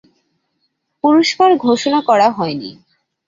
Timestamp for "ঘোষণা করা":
1.57-2.27